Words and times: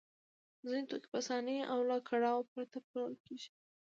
ځینې 0.67 0.83
توکي 0.89 1.07
په 1.13 1.17
اسانۍ 1.21 1.57
او 1.71 1.79
له 1.89 1.97
کړاوه 2.07 2.41
پرته 2.53 2.77
پلورل 2.85 3.15
کېږي 3.25 3.49